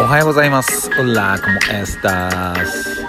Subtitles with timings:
[0.00, 0.90] おはようございます。
[0.98, 3.04] オラコモエスタス。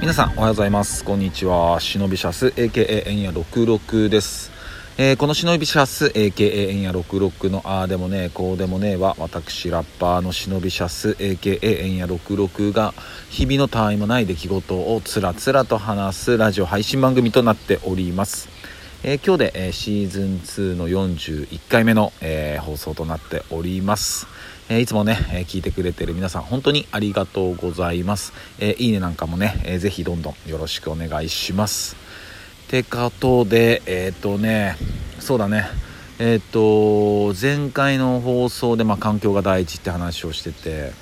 [0.00, 1.04] 皆さんおはようございます。
[1.04, 1.80] こんにちは。
[1.80, 4.50] 忍びシャス AKA エンヤ66です。
[4.96, 12.94] えーこの忍びシャス AKA エンヤ66のあーでもねこうでもねは私ラッパーの忍びシャス AKA エンヤ66が
[13.28, 18.59] 日々のたわいもない出来事をつらつらと話すラジオ配信番組となっております。
[19.02, 24.26] えー今日で、えーシーズン2の41回目の、えー放送となっております、
[24.68, 31.96] えいつもね、え聞いてくれてる皆さん本当にありがとうございます、えいいねなんかもね、えーぜひどんどんよろしくお願いします。
[32.68, 34.76] てことでえっ、とね
[35.18, 35.64] そうだね。
[36.18, 40.92] えっ、と前回の放送で、まあ、環境が第一って話をしてて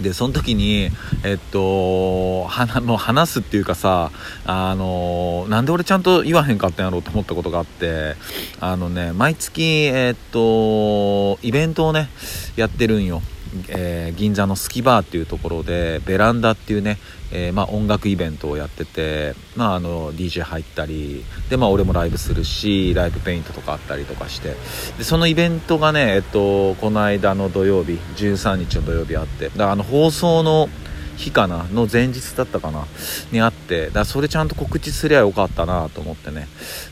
[0.00, 0.88] でその時に
[1.22, 4.10] えっとはなもう話すっていうかさ
[4.46, 8.16] あのなんで俺ちゃんと言わへんかったんやろうと思ったことがあって
[8.60, 12.08] あのね毎月えっとイベントをね
[12.56, 13.22] やってるんよ、
[13.68, 16.98] えー銀座のスキバーっていうところでベランダっていうね、
[17.32, 24.54] えーまあ、音楽イベントをやってて、まあ、あの DJ 入ったりで、まあ、俺もライブするしライブペイントとかあったりとかして。
[24.98, 30.68] でそのイベントがね、えっと、この間の土曜日13日の土曜日あってだからあの放送の
[31.16, 32.86] 日かなの前日だったかな
[33.30, 36.48] にあってだからそれちゃんと告知すりゃよかったなと思ってね。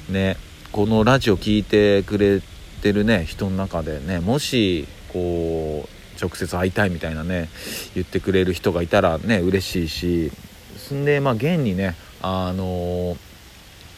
[0.09, 0.37] ね
[0.73, 2.41] このラジオ聞いてくれ
[2.83, 7.49] てるね人の中でねもしこう直接会いたいみたいなね
[7.95, 10.33] 言ってくれる人がいたらね嬉しいし
[10.77, 13.17] そんでまあ現にねあの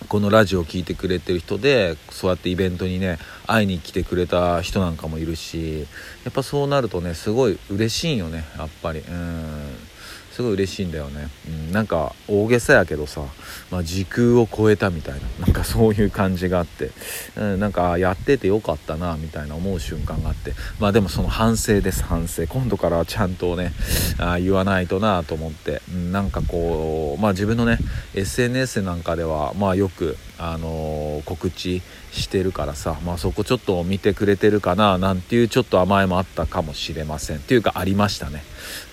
[0.08, 5.80] このラジオを聴いてくれてる人でそうやってイベントにね会いに来てくれた人なんかもいるし
[6.24, 9.00] やっぱそうなるとねすごい嬉しいよねやっぱり。
[9.00, 9.91] うん。
[10.32, 13.22] すごい嬉しいんだよね、うん、なんか大げさやけどさ、
[13.70, 16.90] まあ、時空を超えたみたいななんかそういう感じがあって、
[17.36, 22.46] うん、なんかやっててよかったなみたいな思う瞬間があってまあでもその反省です反省。
[22.46, 23.72] 今度からはちゃんとね
[24.18, 27.78] あ言わないとなと思って、うん、なんかこうまあ自分のね
[28.14, 37.36] SNS なんかではまあよくあの告知してるからさ、まあ、そこちょっと見てくれてるかななんていうちょっと甘えもあったかもしれません。
[37.36, 38.42] っていうかありましたね。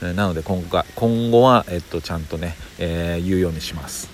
[0.01, 4.09] なので今回今後は、えっと、ちゃんとね、えー言うようにします。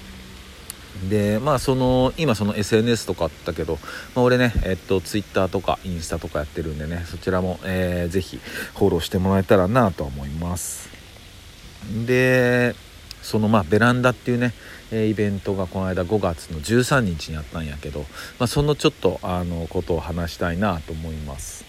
[1.09, 3.79] でまあその今その SNS とかあったけど、
[4.15, 10.89] まあ、俺ねえっと Twitter とかインスタとかやってるんでねそちらも、えーぜひフォローしてもらえたらなと思います。
[12.05, 12.75] で
[13.25, 14.53] そのまあベランダっていうね、
[14.91, 18.05] えイベントがこの間5月の13日にあったんやけど、ま
[18.43, 21.65] あ、そのちょっとあのことを話したいなと思います。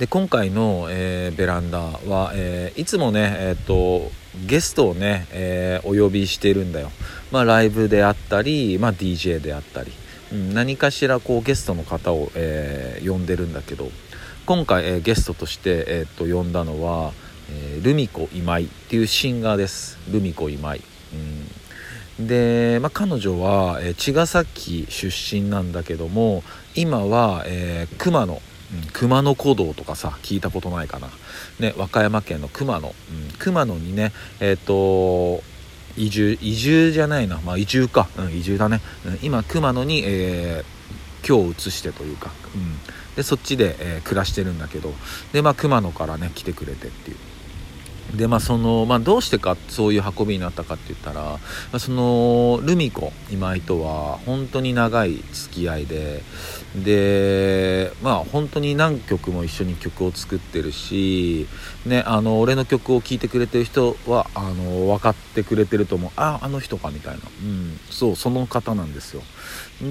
[0.00, 4.10] で今回の、えーベランダは、えーいつもね、えー、と
[4.46, 6.90] ゲストをね、えーお呼びしてるんだよ、
[7.30, 9.92] まあ、ライブであったり、まあ、DJ であったり、
[10.32, 13.88] うん、何かしらこうゲストの方を、えー呼んでるんだけど
[14.46, 17.12] 今回、えーゲストとして、えー、と呼んだのは、
[17.50, 19.98] えールミ子今井っていうシンガーです。
[20.10, 20.82] ルミ子今井、
[22.18, 26.42] うん、で、まあ、彼女は、えー茅ヶ崎出身なんだけども
[26.74, 28.40] 今は、えー熊野。
[28.92, 31.08] 熊野古道とかさ聞いたことないかな、
[31.60, 32.94] ね、和歌山県の熊野、うん、
[33.38, 35.40] 熊野にねえっ、と
[35.96, 40.76] 移住移住じゃないな、まあ、移住か、うん、移住だね、うん今熊野に、えー
[41.26, 42.78] 今日移してというか、うん、
[43.16, 44.92] でそっちで、えー暮らしてるんだけど。
[45.32, 47.16] で、まあ、熊野からね来てくれてっていう。
[48.14, 51.38] でまあその、まあ、どうしてかそういう運びになったかって言ったら、
[51.72, 56.22] ま、そのルミ子今井とは本当に長い付き合いで
[56.76, 61.46] でまあ本当に何曲も一緒に曲を作ってるし、
[61.84, 66.10] ね、あの俺の曲を聴いてくれてる人はあの分かってくれてると思う。
[66.16, 69.22] ああの人かみたいな、うん、そうその方なんですよ。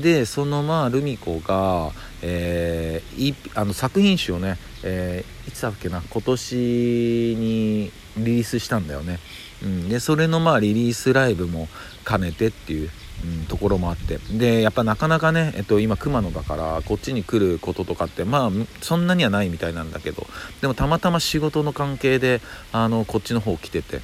[0.01, 6.01] でそのまあルミ子が、えーいあの作品集をね、えーいつだっけな？
[6.01, 9.19] 今年にリリースしたんだよね、
[9.63, 11.67] うん、でそれのまあリリースライブも
[12.07, 12.89] 兼ねてっていう、
[13.23, 14.17] うん、ところもあって。
[14.31, 18.51] でやっぱなかなかね、えっと、今熊野だからこっちに来ることとかってまあ
[18.81, 20.25] そんなにはないみたいなんだけど。
[20.61, 22.41] でもたまたま仕事の関係で
[22.71, 24.01] あのこっちの方来てて。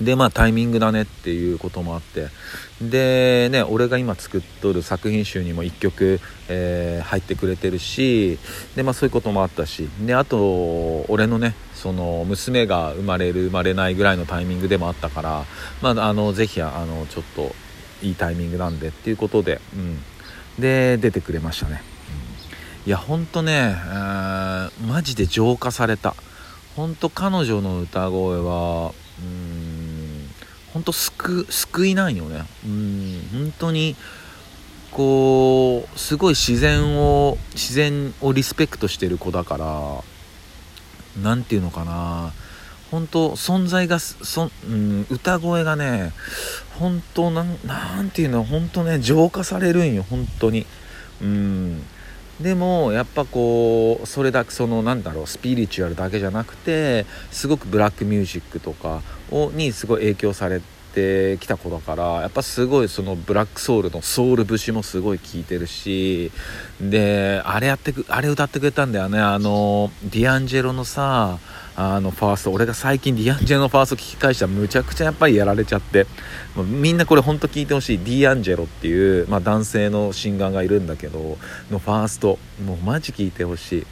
[0.00, 2.28] でまあタイミングだねっていうこともあって。
[2.80, 8.38] でね俺が今作っとる作品集にも1曲、えー入ってくれてるし
[8.74, 9.88] でまあそういうこともあったし。
[10.00, 15.44] であと俺のねその娘が生まれる生まれないぐらいのタイミングでもあったから
[15.82, 17.54] まああのぜひあのちょっと
[18.02, 20.02] いいタイミングなんでっていうことで、うん、
[20.58, 21.82] で出てくれましたね、
[22.84, 22.88] うん。
[22.88, 26.14] いやほんとね、えーマジで浄化された。
[26.76, 28.92] ほんと彼女の歌声は
[30.76, 32.44] うんほんと救救いないよね。
[32.64, 33.96] うん本当に
[34.92, 40.04] こうすごい自然を自然をリスペクトしてる子だから
[41.22, 42.32] 何て言うのかな。
[42.90, 46.12] 本当存在がそ、うん、歌声がね
[46.78, 50.66] 本当なんなんていうの本当ね浄化されるんよ本当に。
[51.20, 51.82] うん。
[52.40, 60.60] でもやっぱこうそれだけそのなんだろうスピリチュアルだけじゃなくてすごくブラックミュージックとかをにすごい影響され
[60.96, 66.32] てきた子だからやっぱすごいそのブラックソウルのソウル節もすごい聴いてるし
[66.80, 69.20] であれやってくあれ歌ってくれたんだよね。
[69.20, 71.38] あのディアンジェロのさ
[71.78, 76.06] あのファースト俺が最近ディアンジェロのファースト聞き返したらむちゃくちゃやっぱりやられちゃって
[76.54, 77.98] もうみんなこれほんと聞いてほしい。
[77.98, 81.36] ディアンジェロっていう、まあ、男性のシンガーがいるんだけど
[81.70, 83.86] のファーストもうマジ聞いてほしい。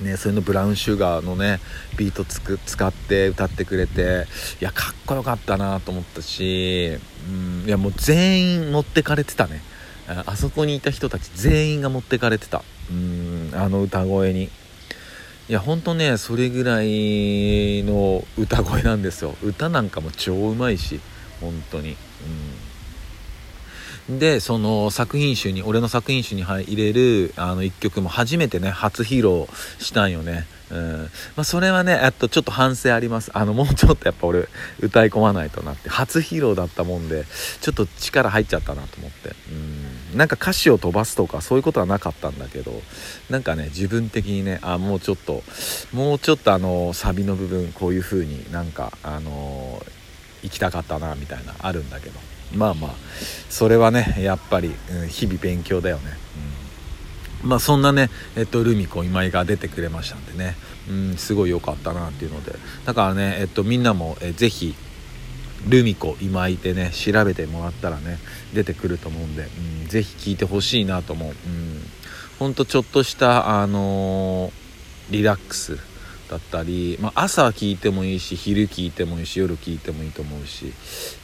[0.00, 1.58] ね、それのブラウンシュガーのね
[1.96, 4.26] ビートつく使って歌ってくれて
[4.60, 6.98] いやかっこよかったなと思ったし
[7.28, 9.62] うんいやもう全員持ってかれてたね。
[10.08, 12.62] あそこにいた人たち全員が持ってかれてた。
[12.90, 14.50] うんあの歌声に。
[15.48, 19.34] いやほんとねそれぐらいの歌声なんですよ。
[19.42, 21.00] 歌なんかも超うまいし
[21.40, 21.90] 本当に。
[21.90, 21.96] うん。
[24.08, 29.46] でその作品集に俺の作品集に入れるあの1曲も初めてね初披露
[29.78, 31.02] したんよねうん
[31.36, 33.30] まあ、それはね、えっと、ちょっと反省あります。
[33.34, 34.48] あの、もうちょっとやっぱ俺、
[34.80, 37.24] 歌い込まないとなって、初披露だったもんで、
[37.60, 39.36] ちょっと力入っちゃったなと思って。
[40.10, 40.18] うん。
[40.18, 42.82] なんか歌詞を飛ばすとか、そういうことはなかったんだけど、
[43.30, 45.44] なんかね、自分的にね、あ、もうちょっと、
[45.92, 49.80] もうちょっとあの、サビの部分、こういう風になんか、あの
[50.42, 52.18] 行きたかったな、みたいな、あるんだけど。
[52.54, 52.94] まあまあ、
[53.48, 56.16] それはね、やっぱり、うん、日々勉強だよね。
[56.50, 56.56] うん
[57.42, 60.56] まあそんなね、えっと、ルミ子今井が出てくれましたんでね、
[60.88, 62.52] うん、すごい良かったなっていうので、
[62.84, 64.74] だからね、えっと、みんなも、えぜひ、
[65.68, 68.18] ルミ子今井でね、調べてもらったらね、
[68.52, 69.48] 出てくると思うんで、
[69.82, 71.28] うん、ぜひ聴いてほしいなと思う。
[71.28, 71.82] うん、
[72.38, 75.78] ほんとちょっとした、あのー、リラックス
[76.28, 80.72] だったり、まあ、朝聞いてもいいし昼聞いてもいいし夜聞いてもいいと思うし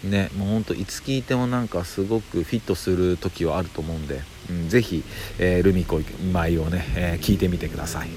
[0.04, 4.20] ねもうほんといつ聞いてもなんかすごくフィットする時はあると思うんで、
[4.50, 5.02] うん、ぜひ、
[5.38, 6.00] えー、ルミ子
[6.32, 8.08] 舞をね、えー、聞いてみてください。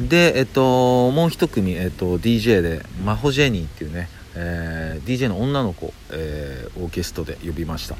[0.00, 7.96] でえっともう一組、えっと、DJ でマホジェニーっていうね、えー、DJ の女の子、えー、オーケストで呼びました。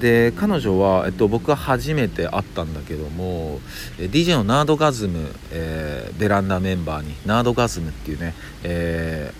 [0.00, 3.60] で彼女は、えっと、僕は初めて会ったんだけども
[3.98, 9.32] DJ のナードガズム、えー、ベランダメンバーにナードガズムっていうね、え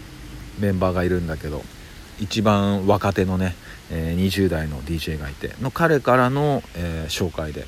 [0.59, 1.63] ー、メンバーがいるんだけど
[2.21, 3.55] 一番若手のね、
[3.91, 7.65] えー、20代の DJ がいての彼からの、えー、紹介で。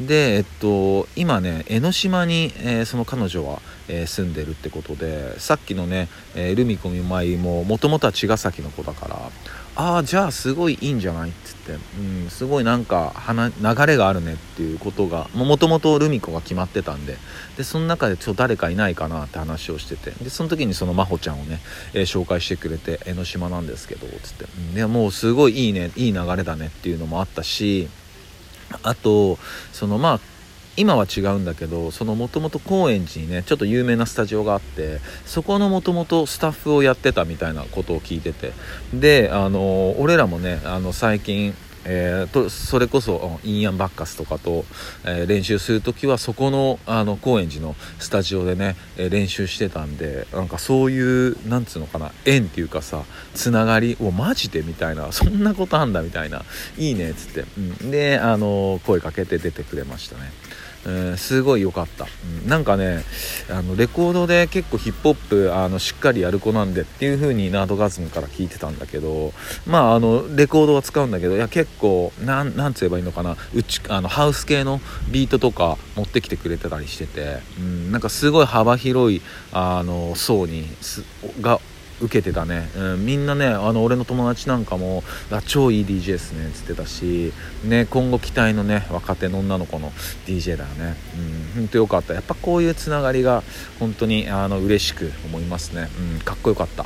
[0.00, 9.29] で、えっと、今ね江ノ島に、えー、その彼女は、えー、住んでるってことでさっきのね、えー、ルミ子みまいももともとは茅ヶ崎の子だから
[9.80, 17.16] ああじゃあすごいいいんじゃないっつって、うん、すごいなんか流れがあるねっていうことがもともとルミ子が決まってたんで。
[17.56, 20.10] でその中でちょっと誰かいないかなって話をしてて。
[20.22, 21.60] でその時にその真帆ちゃんをね、
[21.94, 27.88] えー、紹介してくれて江ノ島なんですけどつって、うん、でもうすごいいいねいい流れだねっていうのもあったし
[28.82, 29.38] あと
[29.72, 30.20] そのまあ
[30.80, 38.52] 今は違うんだけどそのもともと高円寺にねちょっと有名なスタジオがあってそこのもともとスタッフをやってたみたいなことを聞いてて。
[38.94, 41.54] であの俺らもねあの最近
[41.84, 44.64] えー、とそれこそインアンバッカスとかと、
[45.04, 56.44] えー、練習する時はそこのあの高円寺のスタジオでね、えー、練習してたんでなんかそういうなんつうのかな縁っていうかさつながりをマジでみたいなそんなことあんだみたいな
[56.76, 60.30] いいねっつって、うん、であの声かけて出てくれましたね。
[60.86, 62.06] え、すごい良かった、
[62.42, 63.04] うん、なんかね
[63.50, 69.32] あのレコードで結構ヒップホップあのしっかりやる子なんでっていう風にナードガズムから聞いてたんだけど
[69.66, 73.36] まああのレコードは使うんだけどいや結構なんなんつ言えばいいのかな。
[73.54, 79.22] うちあのハウス系のビートとか持ってきてくれてたりしてて、うん、なんかすごい幅広い
[79.52, 80.66] あの層に
[81.40, 81.60] が
[82.00, 85.02] 受けてたね、うん、みんなねあの俺の友達なんかも
[85.46, 87.32] 超いい DJ ですねっつってたし、
[87.64, 89.90] ね、今後期待のね若手の女の子の
[90.26, 90.96] DJ だよね、
[91.54, 92.14] うん、ほんとよかった。
[92.14, 93.42] やっぱこういうつながりが
[93.78, 96.84] 本当にあの嬉しく思いますね、うん、かっこよかった。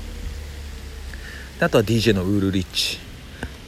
[1.59, 2.99] であとは DJ のウールリッチ。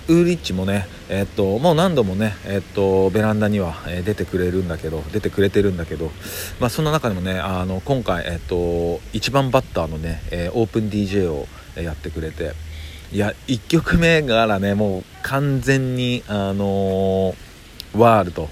[0.08, 6.12] ウーリッチもね、えっと、もう何度もね、えっと、ベランダには、え出てくれるんだけど、出てくれてるんだけど、
[6.60, 8.54] まあ、その中でもね、あの、今回、えっと、
[9.12, 12.52] 1番バッターのね、えオープン DJ をやってくれて、
[13.12, 17.34] いや、1曲目からね、もう完全に、あの
[17.92, 18.48] ワールド、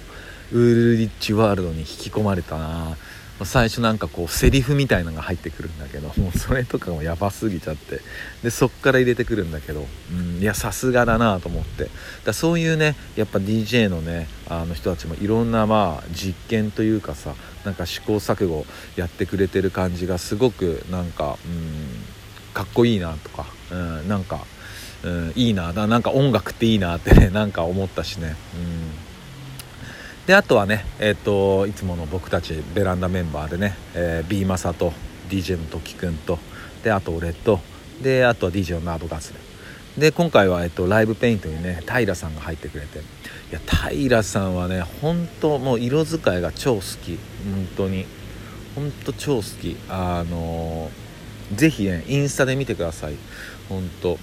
[0.52, 2.96] ウールリッチワールドに引き込まれたな。
[3.42, 8.00] 最初なんかこうセリフみたいなのが入ってくるんだけどもうそれとかもやばすぎちゃって。
[8.42, 11.88] でそっから入れてくるんだけど、うん、いやさすがだなと思って。
[12.24, 18.64] だそういうねやっぱ DJ のねあの人たちもいろんなまあ実験というかさなんか試行錯誤
[18.96, 24.44] やってくれてる感じがすごくなんか、うん、かっこいいなとか、うん、なんか、
[25.02, 28.36] うん、いいなだなんか音楽っていいなってねなんか思ったしね。
[28.54, 28.73] うん。
[30.26, 34.92] であとはね、えーと、いつもの僕たちベランダメンバーでね、えー、B マサと
[35.28, 36.38] DJ の時くんと
[36.82, 37.60] であと俺と
[38.02, 39.34] であとは DJ のナーブガス
[39.98, 42.98] で今回は、えーと、ライブペイントにね平さんが入ってくれて。
[42.98, 43.02] い
[43.52, 47.16] や平さんはね本当もう色使いが超好き。
[47.44, 48.06] 本当に。
[48.74, 49.76] 本当超好き。
[49.88, 53.14] あのー、ぜひねインスタで見てください。
[53.68, 54.18] 本当。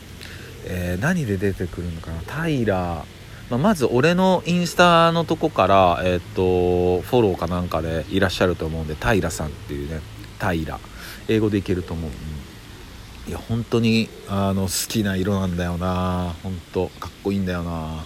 [0.65, 2.45] えー、何で出てくるのかな。
[2.45, 3.05] 平
[3.51, 9.99] まあ、まず俺のインスタのとこから、えっ、とフォローかなんかでいらっしゃると思うんで平さんっていうね
[10.39, 10.79] 平
[11.27, 16.33] 英語でいけると思う、うん、いや本当にあの好きな色なんだよな。
[16.43, 18.05] 本当かっこいいんだよな。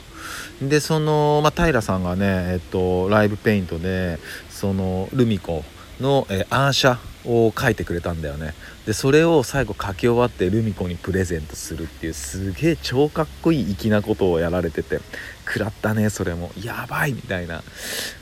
[0.62, 4.18] でその、まあ、平さんがね、えっと、ライブペイントで
[4.50, 5.64] そのルミコ
[6.00, 8.54] の、えー、アーシャを書いてくれたんだよね。
[8.86, 15.00] でそれを最後書き終わってルミ子にプレゼントするっていうすげえ超かっこいい粋なことをやられてて
[15.46, 16.52] 食らったねそれも。
[16.62, 17.58] やばいみたいな。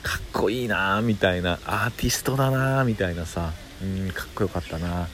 [0.02, 1.58] かっこいいなみたいな。
[1.66, 3.52] アーティストだなみたいなさ。
[3.84, 5.08] うんかっこよかったな。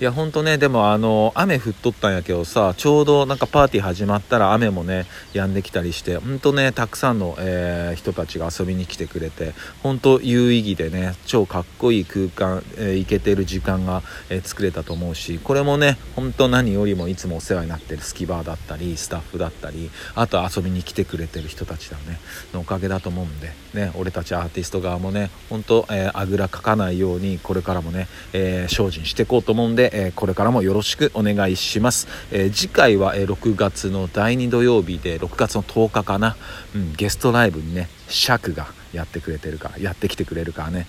[0.00, 22.18] いやほんとねでもあの雨降っとったんやけどさちょうどなんかパーティー始まったら雨もね止んできたりしてほんとねたくさんの、えー、人たちが遊びに来てくれてほんと有意義でね超かっこいい空間、えー、行けてる時間が、えー、作れたと思うしこれもねほんと何よりもいつもお世話になってるスキバーだったりスタッフだったりあと遊びに来てくれてる人たちだね。
[22.52, 36.36] のおかげだと思うんでね俺たちアーティスト側もねほんと、えあぐらかかないようにこれからもねえー、精進していこうと思うんで、えー、これからもよろしくお願いします、えー、次回は、え6月の第2土曜日で6月の10日かな、
[36.74, 40.86] うん、ゲストライブにねシャクがやってくれてるからやってきてくれるからね。